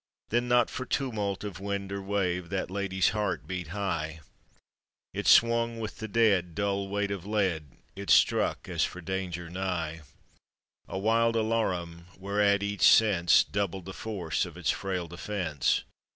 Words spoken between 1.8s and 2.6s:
or wave